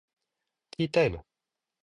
[0.75, 1.23] ティータイム